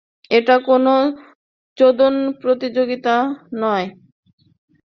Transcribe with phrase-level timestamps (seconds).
[0.31, 0.85] এটা কোন
[1.77, 3.15] চোদন প্রতিযোগিতা
[3.55, 3.87] নয়!